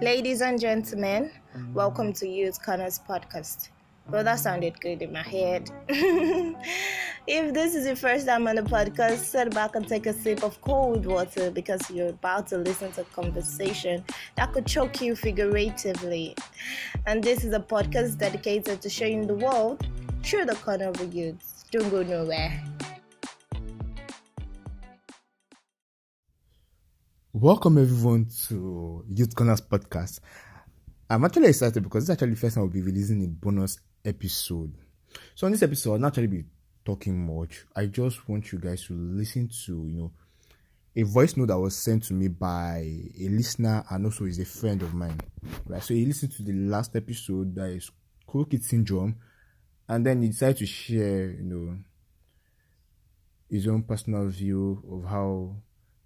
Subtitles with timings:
[0.00, 1.30] Ladies and gentlemen,
[1.74, 3.68] welcome to Youth Corners podcast.
[4.08, 5.70] Well, that sounded good in my head.
[5.88, 10.42] if this is your first time on the podcast, sit back and take a sip
[10.42, 14.02] of cold water because you're about to listen to a conversation
[14.36, 16.34] that could choke you figuratively.
[17.04, 19.86] And this is a podcast dedicated to showing the world
[20.22, 21.64] through the corner of the youth.
[21.70, 22.58] Don't go nowhere.
[27.40, 30.20] Welcome everyone to Youth Corners podcast.
[31.08, 33.78] I'm actually excited because this is actually the first time I'll be releasing a bonus
[34.04, 34.74] episode.
[35.34, 36.44] So on this episode, I'll not actually be
[36.84, 37.64] talking much.
[37.74, 40.12] I just want you guys to listen to, you know,
[40.94, 42.84] a voice note that was sent to me by
[43.18, 45.18] a listener and also is a friend of mine.
[45.64, 45.82] Right.
[45.82, 47.90] So he listened to the last episode that is
[48.26, 49.16] Cool Kid Syndrome,
[49.88, 51.78] and then he decided to share, you know,
[53.48, 55.56] his own personal view of how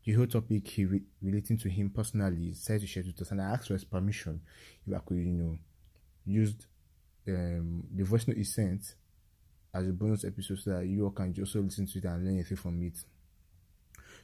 [0.05, 3.41] the whole topic he re- relating to him personally decided to share with us, and
[3.41, 4.41] I asked for his permission
[4.87, 5.59] if I could, you know,
[6.27, 6.55] use
[7.29, 8.95] um, the voice note he sent
[9.73, 12.35] as a bonus episode so that you all can also listen to it and learn
[12.35, 12.99] anything from it.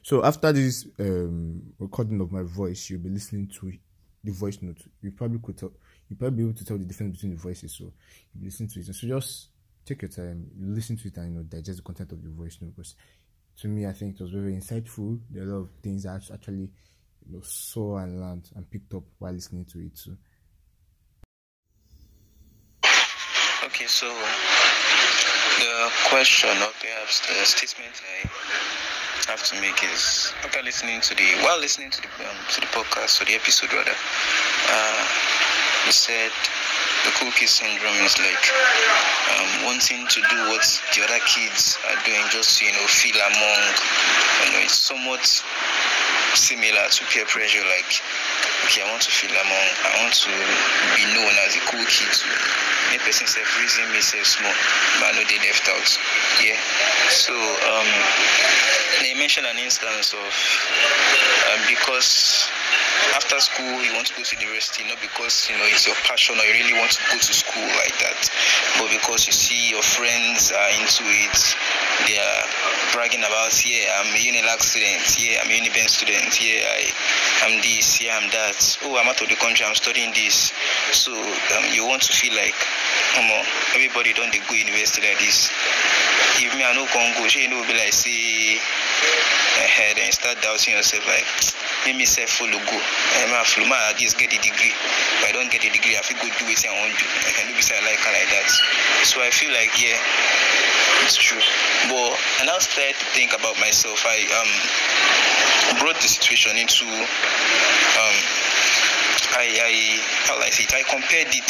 [0.03, 3.71] So after this um, recording of my voice, you'll be listening to
[4.23, 4.81] the voice note.
[5.01, 5.71] You probably could tell,
[6.09, 7.73] you probably be able to tell the difference between the voices.
[7.73, 7.85] So
[8.33, 8.85] you listen to it.
[8.85, 9.49] So just
[9.85, 12.57] take your time, listen to it, and you know digest the content of the voice
[12.61, 12.95] note because
[13.61, 15.19] to me, I think it was very insightful.
[15.29, 16.69] There are a lot of things I actually
[17.27, 20.17] you know, saw and learned and picked up while listening to it too.
[23.63, 24.07] Okay, so
[25.59, 28.27] the question or perhaps the statement I
[29.29, 32.67] have to make is after listening to the while listening to the um, to the
[32.67, 35.05] podcast or the episode rather, uh,
[35.89, 36.31] said
[37.05, 38.45] the cool kid syndrome is like
[39.33, 40.61] um, wanting to do what
[40.93, 43.63] the other kids are doing just to, you know, feel among.
[44.45, 45.25] You know, it's somewhat
[46.37, 47.65] similar to peer pressure.
[47.65, 47.89] Like,
[48.69, 49.67] okay, I want to feel among.
[49.81, 50.33] I want to
[50.93, 52.13] be known as a cool kid.
[52.93, 54.53] Any person self reason me say small,
[54.99, 55.89] but know they left out.
[56.43, 56.59] Yeah.
[57.09, 57.89] So um,
[59.01, 60.29] they mentioned an instance of
[61.49, 62.49] um, because
[63.15, 66.35] after school you want to go to university not because you know it's your passion
[66.39, 68.19] or you really want to go to school like that
[68.79, 71.37] but because you see your friends are into it.
[72.07, 72.43] They are
[72.93, 76.81] bragging about yeah i'm a unilag student yeah i'm a uniben student yeah i
[77.45, 78.57] am this yeah i'm that.
[78.83, 80.51] Oh i'm out of the country i'm studying this.
[80.91, 82.57] So um, you want to feel like
[83.17, 83.29] um,
[83.75, 85.51] everybody don't they go university like this.
[86.41, 88.59] If me i no can go you know be like say
[89.61, 91.25] ahead and start doubting yourself like
[91.85, 92.77] make me self follow go.
[93.21, 94.73] And my flow my at least get the degree.
[94.73, 97.05] If i don't get the degree i feel go do wetin i wan do.
[97.05, 98.49] I can do wetin i like and like that.
[99.05, 99.97] So i feel like yeah
[101.05, 101.41] it's true.
[101.89, 102.11] But
[102.41, 104.01] i now started to think about myself.
[104.05, 104.51] I um
[105.79, 108.17] brought the situation into um
[109.35, 109.71] I, I
[110.27, 110.73] how I say it?
[110.73, 111.49] I compared it,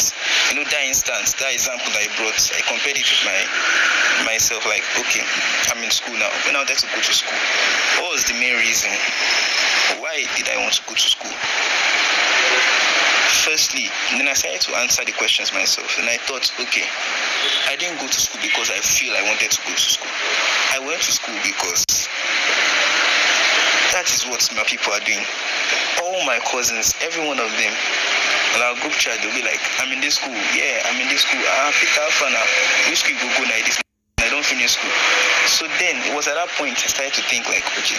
[0.50, 3.38] you know, that instance, that example that I brought, I compared it with my
[4.24, 4.64] myself.
[4.66, 5.22] Like, okay,
[5.70, 6.30] I'm in school now.
[6.46, 7.38] When I wanted to go to school,
[8.02, 8.90] what was the main reason?
[9.98, 11.34] Why did I want to go to school?
[13.42, 16.86] Firstly, then I started to answer the questions myself, and I thought, okay,
[17.66, 20.12] I didn't go to school because I feel I wanted to go to school.
[20.70, 21.82] I went to school because
[23.92, 25.24] that is what my people are doing.
[26.12, 27.72] All my cousins, every one of them,
[28.52, 30.36] in our group chat, they'll be like, I'm in this school.
[30.52, 31.40] Yeah, I'm in this school.
[31.40, 32.44] Ah, up for now.
[32.92, 33.56] Which school go go now?
[33.64, 33.80] This
[34.20, 34.92] I don't finish school.
[35.48, 37.98] So then it was at that point I started to think like, okay,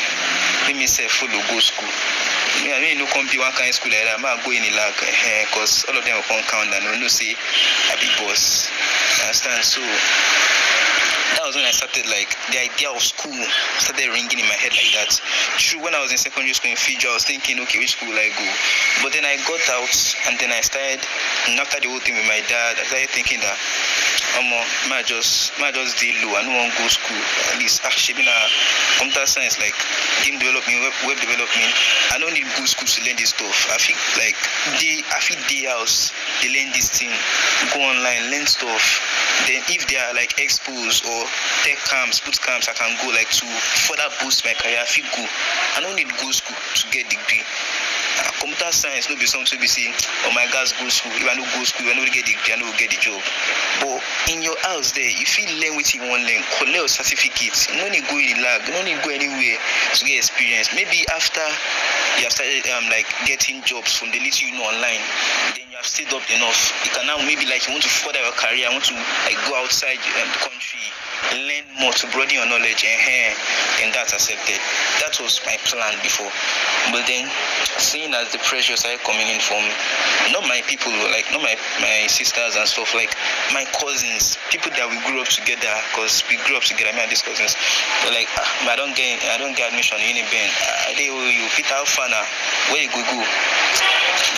[0.69, 1.90] let me say follow go school.
[2.62, 4.22] Me, I mean, no come be one kind of school like that.
[4.22, 4.94] I'm go in the lag,
[5.50, 7.34] because all of them will come count and no say
[7.90, 8.69] I be boss.
[9.25, 9.66] Understand?
[9.66, 9.81] So
[11.35, 13.35] that was when I started like the idea of school
[13.81, 15.11] started ringing in my head like that.
[15.57, 18.09] True, when I was in secondary school in Fiji, I was thinking, okay, which school
[18.09, 18.47] will I go?
[19.01, 19.94] But then I got out
[20.29, 21.01] and then I started,
[21.49, 23.57] and after the whole thing with my dad, I started thinking that,
[24.39, 24.49] um,
[24.89, 26.38] might just, might just deal low.
[26.38, 27.21] I want to go school.
[27.53, 28.33] At least, actually, na
[28.97, 29.75] computer science, like
[30.25, 31.71] game development, web, web development.
[32.13, 33.69] I don't need good school to learn this stuff.
[33.73, 34.38] I feel like
[34.81, 36.09] they, I feel day house,
[36.41, 37.13] they learn this thing,
[37.74, 39.01] go online, learn stuff.
[39.47, 41.21] Then if they are like expos or
[41.63, 43.45] tech camps, boot camps, I can go like to
[43.89, 44.80] further boost my career.
[44.80, 45.25] I feel go.
[45.77, 47.44] I don't need go school to get degree.
[48.13, 49.89] Uh, computer science no be something be say
[50.30, 52.57] oh my guys go school if i no go school i no get degree i
[52.62, 53.18] no get the job
[53.81, 53.97] but
[54.30, 57.81] in your house there you fit learn wetin you wan learn collect your certificate you
[57.81, 59.57] no need go the lab you no need go anywhere
[59.97, 61.41] to get experience maybe after
[62.21, 65.01] you have started um, like getting jobs from the little you know online
[65.57, 68.22] then you have stayed up enough, you can now maybe like you want to further
[68.22, 70.86] your career, I want to like go outside um, the country,
[71.34, 73.34] learn more to broaden your knowledge, and
[73.81, 74.62] then that's accepted.
[75.02, 76.30] That was my plan before.
[76.94, 77.25] But then,
[77.81, 79.66] seeing as the pressure started coming in from
[80.30, 83.10] not my people, like not my my sisters and stuff, like
[83.50, 87.10] my cousins, people that we grew up together, because we grew up together, me and
[87.10, 87.58] these cousins.
[88.06, 90.54] They're like, ah, I don't get, I don't get admission in Uniben.
[91.02, 92.22] They owe you, Peter Alfana,
[92.70, 93.25] where you go go?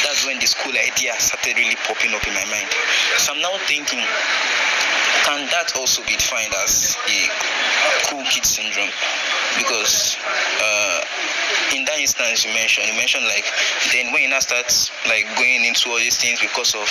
[0.04, 2.70] That's when the school idea started really popping up in my mind.
[3.18, 4.06] So I'm now thinking,
[5.24, 7.18] can that also be defined as a
[8.10, 8.92] cool kid syndrome?
[9.58, 10.18] Because
[10.60, 11.00] uh,
[11.72, 13.48] in that instance you mentioned, you mentioned like
[13.96, 14.68] then when you now start
[15.08, 16.88] like going into all these things because of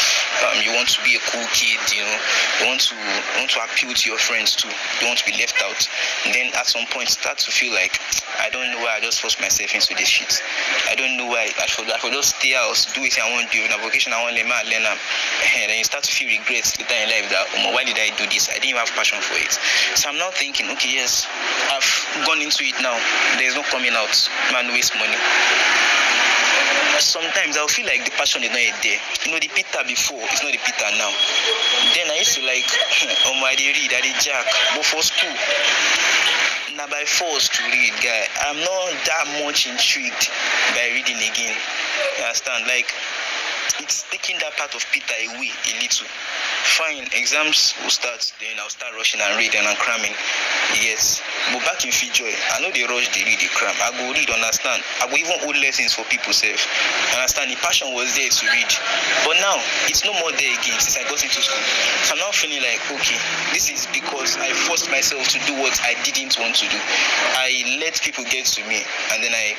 [0.49, 2.19] um, you want to be a cool kid, you know,
[2.61, 5.37] you want to you want to appeal to your friends too, you want to be
[5.37, 5.81] left out.
[6.25, 8.01] And then at some point start to feel like
[8.41, 10.41] I don't know why I just forced myself into this shit.
[10.89, 13.51] I don't know why I should I should just stay out, do it I want
[13.51, 16.29] to do, a vocation I want to learn, learn and then you start to feel
[16.29, 18.49] regrets later in life that oh, why did I do this?
[18.51, 19.53] I didn't have passion for it.
[19.99, 21.27] So I'm now thinking, okay, yes,
[21.71, 21.87] I've
[22.27, 22.97] gone into it now.
[23.39, 24.15] There's no coming out.
[24.53, 25.19] Man, waste money.
[26.99, 29.01] Sometimes I'll feel like the passion is not yet there.
[29.27, 31.11] You know, the Peter before is not the Peter now.
[31.95, 32.67] Then I used to like,
[33.27, 34.47] oh my, I read, I jack,
[34.79, 35.35] but for school.
[36.77, 38.27] Now by force to read, guy.
[38.47, 40.31] I'm not that much intrigued
[40.75, 41.55] by reading again.
[42.19, 42.67] You understand?
[42.67, 42.91] Like
[43.81, 46.09] it's taking that part of Peter away a little.
[46.77, 50.15] Fine, exams will start, then I'll start rushing and reading and cramming.
[50.81, 51.23] Yes.
[51.53, 53.75] But back in Fijoy, I know they rush, they read, they cram.
[53.85, 54.83] I go read, understand.
[55.03, 56.65] I go even hold lessons for people safe.
[57.15, 58.71] Understand the passion was there to read.
[59.29, 61.65] But now it's no more there again since I got into school.
[62.09, 63.19] So I'm now feeling like okay,
[63.53, 66.79] this is because I forced myself to do what I didn't want to do.
[67.39, 68.83] I let people get to me
[69.13, 69.57] and then I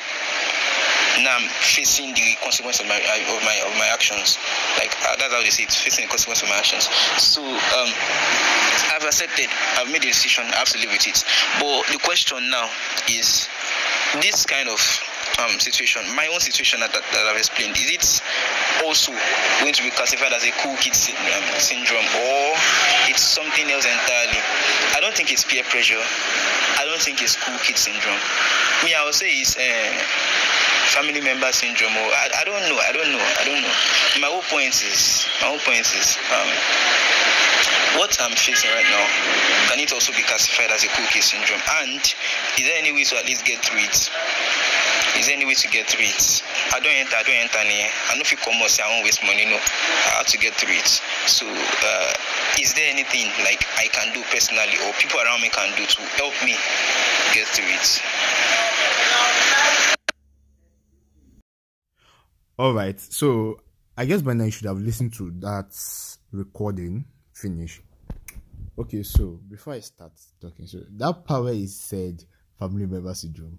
[1.22, 4.38] now I'm facing the consequence of my of my of my actions.
[4.78, 6.88] Like uh, that's how they say it, facing the consequence of my actions.
[7.18, 7.90] So um,
[8.92, 9.48] I've accepted.
[9.76, 10.44] I've made a decision.
[10.52, 11.24] I have to live with it.
[11.60, 12.68] But the question now
[13.08, 13.48] is
[14.20, 14.80] this kind of
[15.38, 18.04] um, situation, my own situation that, that, that, I've explained, is it
[18.84, 19.12] also
[19.60, 22.56] going to be classified as a cool kid um, syndrome or
[23.10, 24.40] it's something else entirely?
[24.96, 26.00] I don't think it's peer pressure.
[26.80, 28.20] I don't think it's cool kid syndrome.
[28.84, 29.92] Me, I would say it's uh,
[30.92, 32.78] family member syndrome or I, I don't know.
[32.78, 33.24] I don't know.
[33.40, 33.74] I don't know.
[34.20, 36.50] My whole point is my whole point is um,
[37.98, 39.06] what I'm facing right now
[39.76, 41.60] can it also be classified as a cool kid syndrome?
[41.84, 44.08] And is there any way to at least get through it?
[45.20, 46.42] Is there any way to get through it?
[46.72, 47.84] I don't enter, I don't enter any.
[47.84, 49.60] I you come or say I won't waste money, no.
[49.60, 50.88] I have to get through it.
[51.28, 52.12] So uh,
[52.56, 56.00] is there anything like I can do personally or people around me can do to
[56.16, 56.56] help me
[57.36, 58.65] get through it?
[62.58, 62.98] All right.
[62.98, 63.60] So
[63.98, 65.76] I guess by now you should have listened to that
[66.32, 67.04] recording
[67.34, 67.82] finish.
[68.78, 72.24] Okay, so before I start talking, so that where it said
[72.58, 73.58] family member syndrome.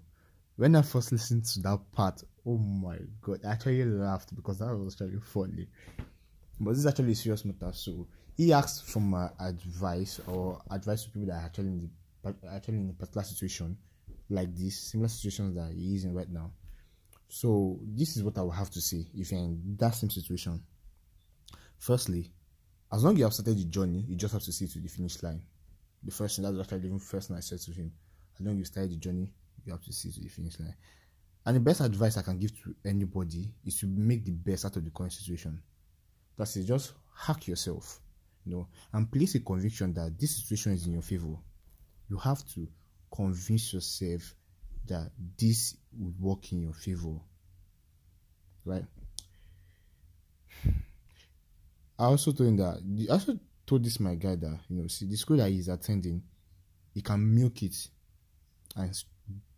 [0.56, 4.74] When I first listened to that part, oh my god, I actually laughed because that
[4.74, 5.68] was actually funny.
[6.58, 7.70] But this is actually a serious matter.
[7.72, 11.90] So he asked for my advice or advice to people that are actually in
[12.24, 13.78] the actually in a particular situation
[14.28, 16.50] like this, similar situations that he is in right now.
[17.28, 20.62] So this is what I will have to say if you're in that same situation.
[21.78, 22.32] Firstly,
[22.90, 24.88] as long as you have started the journey, you just have to see to the
[24.88, 25.42] finish line.
[26.02, 27.92] The first thing that's actually the first thing I said to him.
[28.38, 29.30] As long as you started the journey,
[29.64, 30.74] you have to see to the finish line.
[31.44, 34.76] And the best advice I can give to anybody is to make the best out
[34.76, 35.62] of the current situation.
[36.36, 36.54] That's.
[36.54, 38.00] Just hack yourself,
[38.44, 41.36] you know, and place a conviction that this situation is in your favor.
[42.08, 42.68] You have to
[43.14, 44.34] convince yourself
[44.88, 47.18] that this would work in your favor.
[48.64, 48.84] Right?
[51.98, 55.06] I also told him that I also told this my guy that you know, see
[55.06, 56.22] the school that he's attending,
[56.94, 57.76] he can milk it
[58.76, 59.04] and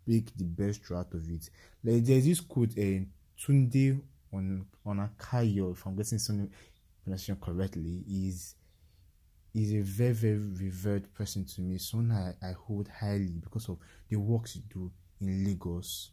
[0.07, 1.49] make the best out of it.
[1.83, 3.05] Like there's this quote uh,
[3.39, 4.01] Tunde
[4.33, 6.49] on Onakoya, if I'm getting some
[7.03, 8.55] pronunciation correctly, is
[9.53, 11.77] is a very very revered person to me.
[11.77, 12.11] Someone
[12.41, 13.77] I, I hold highly because of
[14.09, 16.11] the works you do in Lagos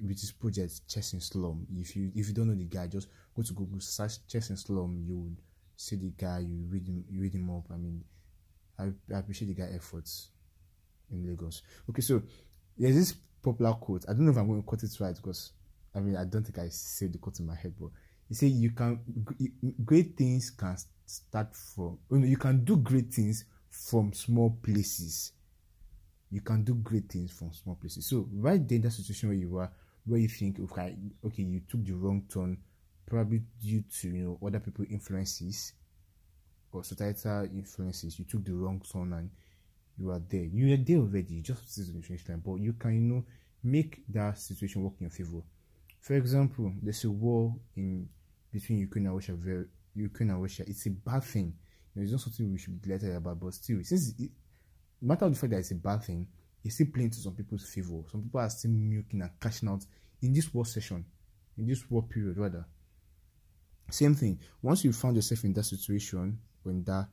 [0.00, 1.66] with his project Chess in Slum.
[1.76, 4.56] If you if you don't know the guy, just go to Google search Chess in
[4.56, 5.02] Slum.
[5.06, 5.36] You would
[5.76, 6.40] see the guy.
[6.40, 7.04] You read him.
[7.10, 7.64] You read him up.
[7.72, 8.02] I mean,
[8.78, 10.28] I, I appreciate the guy efforts
[11.10, 11.62] in Lagos.
[11.88, 12.22] Okay, so
[12.76, 14.04] there's this popular quote.
[14.08, 15.52] I don't know if I'm going to quote it right because
[15.94, 17.90] I mean I don't think I said the quote in my head, but
[18.28, 19.00] he said you can
[19.84, 24.56] great things can start from oh you know you can do great things from small
[24.62, 25.32] places
[26.30, 29.38] you can do great things from small places so right there in that situation where
[29.38, 29.70] you are
[30.06, 32.56] where you think okay okay you took the wrong turn
[33.06, 35.72] probably due to you know other people influences
[36.72, 39.30] or societal influences, you took the wrong turn and
[39.98, 40.44] you are there.
[40.44, 43.24] You are there already, you just see the finish line, but you can you know
[43.62, 45.42] make that situation work in your favor.
[46.00, 48.08] For example, there's a war in
[48.52, 49.32] between Ukraine and Russia.
[49.32, 50.64] Very, Ukraine and Russia.
[50.66, 51.52] It's a bad thing.
[51.94, 54.30] You know, it's not something we should be delighted about, but still, since it,
[55.02, 56.26] no matter the fact that it's a bad thing,
[56.64, 58.02] it's still playing to some people's favor.
[58.10, 59.84] Some people are still milking and cashing out
[60.22, 61.04] in this war session,
[61.56, 62.66] in this war period, rather.
[63.90, 64.38] Same thing.
[64.62, 67.08] Once you found yourself in that situation, in that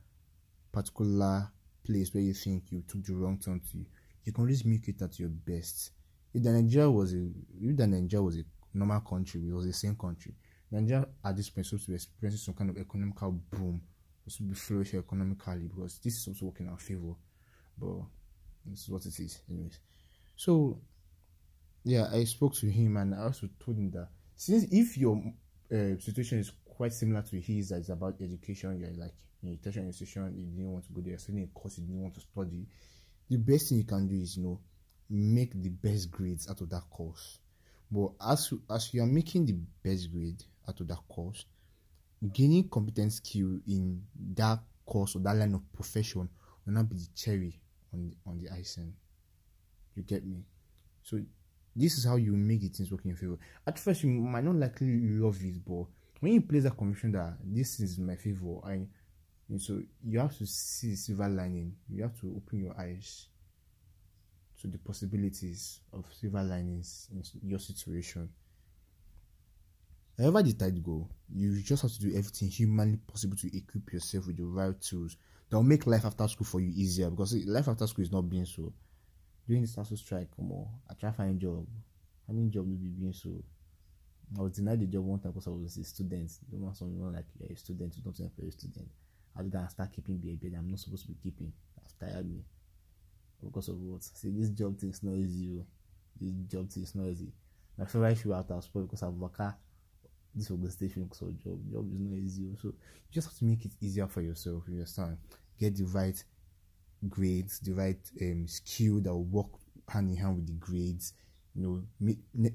[0.70, 1.50] particular
[1.84, 3.78] place where you think you took the wrong turn to,
[4.24, 5.92] you can always make it at your best.
[6.34, 7.28] If the Nigeria was a,
[7.60, 10.34] if the Nigeria was a normal country, it was the same country.
[10.70, 13.80] Nigeria at this point supposed to be experiencing some kind of economical boom,
[14.28, 17.14] to be flourishing economically because this is also working in our favor.
[17.80, 18.02] But
[18.66, 19.78] this is what it is, anyways.
[20.36, 20.78] So,
[21.84, 25.22] yeah, I spoke to him and I also told him that since if your
[25.72, 29.56] uh, situation is quite similar to his, that is about education, you're like in a
[29.56, 32.20] tertiary institution, you didn't want to go there, studying a course you didn't want to
[32.20, 32.66] study,
[33.28, 34.60] the best thing you can do is, you know,
[35.10, 37.38] make the best grades out of that course.
[37.90, 41.46] But as as you are making the best grade out of that course,
[42.32, 44.02] gaining competent skill in
[44.34, 46.28] that course or that line of profession
[46.66, 47.58] will not be the cherry
[47.92, 48.92] on the, on the icing.
[49.94, 50.44] You get me?
[51.02, 51.20] So
[51.74, 53.38] this is how you make the things work in your favor.
[53.66, 55.86] At first, you might not likely love it, but
[56.20, 58.86] when you place that conviction that this is my favor, I
[59.56, 61.74] so you have to see silver lining.
[61.88, 63.28] You have to open your eyes
[64.60, 68.28] to the possibilities of silver linings in your situation.
[70.18, 74.26] However, the tide go, you just have to do everything humanly possible to equip yourself
[74.26, 75.16] with the right tools
[75.48, 77.10] that will make life after school for you easier.
[77.10, 78.72] Because life after school is not being so.
[79.46, 81.66] During the SASU strike, come on, I try find job.
[82.26, 83.30] Finding job will be being so.
[84.38, 86.30] I was denied the job one time because I was a student.
[86.52, 88.88] You want someone like you're a student, you don't employ a student.
[89.38, 91.52] I did not start keeping behavior I'm not supposed to be keeping.
[91.76, 92.42] That's tired me.
[93.42, 94.02] Because of what?
[94.02, 95.58] See, this job thing is not easy.
[95.60, 95.66] Oh.
[96.20, 97.32] This job thing is not easy.
[97.78, 99.40] My favorite shoe out of sport because I've worked
[100.38, 101.60] this organization of job.
[101.70, 102.48] Job is not easy.
[102.62, 102.74] So you
[103.12, 104.64] just have to make it easier for yourself.
[104.68, 105.18] You understand?
[105.58, 106.22] Get the right
[107.08, 109.48] grades, the right um, skill that will work
[109.88, 111.14] hand in hand with the grades.
[111.54, 112.54] You know, meet, ne-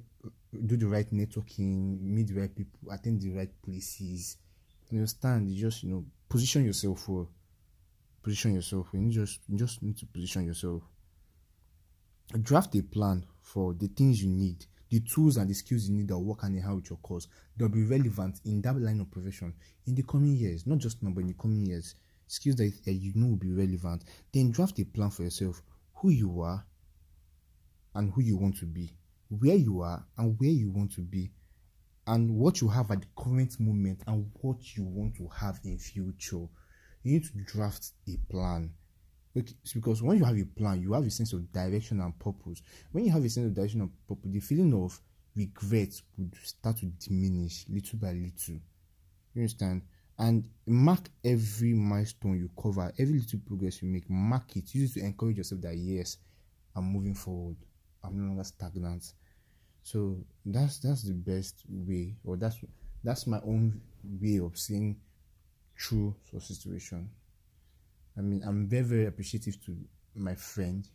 [0.65, 4.37] do the right networking, meet the right people, attend the right places.
[4.89, 5.49] You understand?
[5.49, 7.27] You just you know position yourself for
[8.23, 8.87] position yourself.
[8.93, 10.83] You just you just need to position yourself.
[12.41, 16.07] Draft a plan for the things you need, the tools and the skills you need
[16.07, 19.09] that work in hand with your course that will be relevant in that line of
[19.09, 19.51] profession
[19.87, 21.95] in the coming years, not just now, but in the coming years.
[22.27, 24.03] Skills that you know will be relevant.
[24.31, 25.63] Then draft a plan for yourself,
[25.95, 26.63] who you are
[27.95, 28.93] and who you want to be,
[29.29, 31.31] where you are and where you want to be,
[32.05, 35.79] and what you have at the current moment and what you want to have in
[35.79, 36.47] future.
[37.01, 38.69] You need to draft a plan.
[39.33, 42.61] Because when you have a plan, you have a sense of direction and purpose.
[42.91, 44.99] When you have a sense of direction and purpose, the feeling of
[45.35, 48.59] regret would start to diminish little by little.
[49.33, 49.81] You understand?
[50.19, 54.73] And mark every milestone you cover, every little progress you make, mark it.
[54.75, 56.17] Use it to encourage yourself that yes,
[56.75, 57.57] I'm moving forward.
[58.03, 59.13] I'm no longer stagnant.
[59.81, 62.57] So that's that's the best way, or that's
[63.03, 64.97] that's my own way of seeing
[65.75, 67.09] a situation.
[68.17, 69.75] I mean, I'm very very appreciative to
[70.15, 70.87] my friend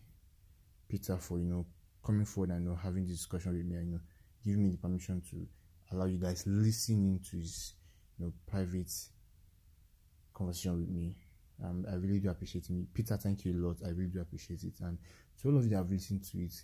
[0.89, 1.67] Peter for you know
[2.05, 4.01] coming forward and you know, having this discussion with me and you know
[4.45, 5.47] giving me the permission to
[5.93, 7.75] allow you guys listening to his
[8.19, 8.93] you know private
[10.35, 11.15] conversation with me.
[11.65, 12.95] Um, I really do appreciate it.
[12.95, 13.77] Peter, thank you a lot.
[13.85, 14.75] I really do appreciate it.
[14.81, 14.97] And
[15.43, 16.55] to all of you that have listened to it,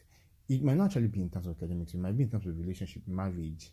[0.48, 2.56] it might not actually be in terms of academics, it might be in terms of
[2.58, 3.72] relationship, marriage,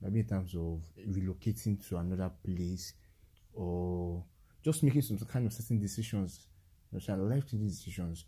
[0.00, 2.94] it might be in terms of relocating to another place
[3.52, 4.24] or
[4.66, 6.48] just making some kind of certain decisions,
[6.92, 8.24] life changing decisions.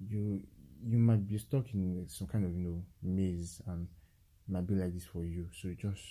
[0.00, 0.40] You
[0.82, 3.86] you might be stuck in some kind of you know maze and
[4.48, 5.46] might be like this for you.
[5.52, 6.02] So just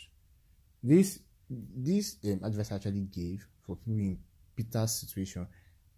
[0.84, 1.20] this
[1.50, 4.20] this um, advice I actually gave for people in
[4.56, 5.48] Peter's situation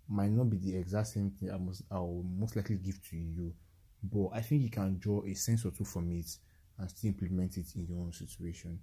[0.08, 3.18] might not be the exact same thing I must I will most likely give to
[3.18, 3.54] you
[4.02, 6.38] but I think you can draw a sense or two from it
[6.78, 8.80] and still implement it in your own situation.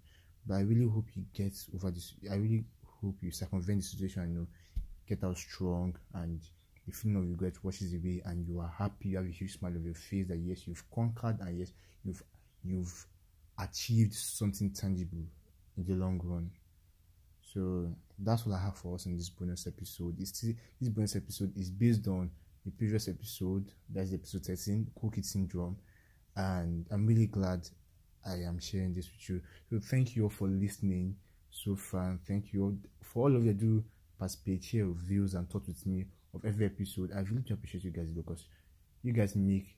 [0.47, 2.12] But I really hope you get over this.
[2.31, 2.64] I really
[3.03, 4.47] hope you circumvent the situation and you know,
[5.07, 6.41] get out strong and
[6.87, 9.11] the feeling of regret washes away and you are happy.
[9.11, 11.73] You have a huge smile on your face that yes, you've conquered and yes,
[12.05, 12.23] you've
[12.65, 13.07] you've
[13.59, 15.25] achieved something tangible
[15.76, 16.50] in the long run.
[17.43, 17.88] So
[18.19, 20.19] that's what I have for us in this bonus episode.
[20.19, 20.45] This
[20.81, 22.31] this bonus episode is based on
[22.65, 25.76] the previous episode, that's episode 13, Cool Kid Syndrome,
[26.35, 27.69] and I'm really glad
[28.26, 29.41] I am sharing this with you.
[29.71, 31.15] So thank you all for listening
[31.57, 32.19] so far.
[32.27, 33.85] Thank you all for all of you do
[34.19, 37.11] participate, share views and thoughts with me of every episode.
[37.15, 38.45] I really appreciate you guys because
[39.03, 39.77] you guys make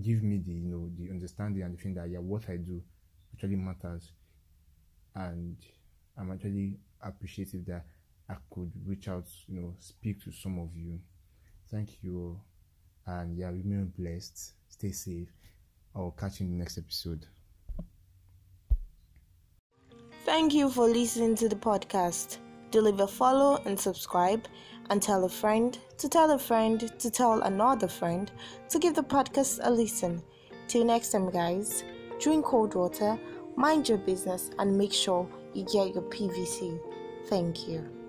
[0.00, 2.80] give me the you know the understanding and the thing that yeah what I do
[3.34, 4.12] actually matters
[5.14, 5.56] and
[6.16, 7.84] I'm actually appreciative that
[8.28, 11.00] I could reach out, you know, speak to some of you.
[11.70, 12.40] Thank you
[13.06, 15.28] and yeah, remain blessed, stay safe.
[15.96, 17.26] I'll catch you in the next episode.
[20.30, 22.38] Thank you for listening to the podcast.
[22.70, 24.46] Do leave a follow and subscribe
[24.88, 28.30] and tell a friend to tell a friend to tell another friend
[28.68, 30.22] to give the podcast a listen.
[30.68, 31.82] Till next time, guys,
[32.20, 33.18] drink cold water,
[33.56, 36.78] mind your business, and make sure you get your PVC.
[37.26, 37.99] Thank you.